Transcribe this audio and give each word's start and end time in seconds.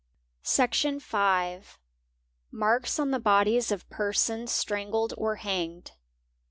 Section 0.41 0.97
.v.—Marks 0.99 2.97
on 2.97 3.11
the 3.11 3.19
bodies 3.19 3.71
of 3.71 3.87
persons 3.91 4.51
strangled 4.51 5.13
or 5.15 5.35
hanged. 5.35 5.91